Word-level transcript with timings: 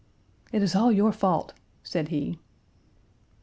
"It 0.51 0.63
is 0.63 0.73
all 0.73 0.91
your 0.91 1.11
fault," 1.11 1.53
said 1.83 2.07
he. 2.07 2.39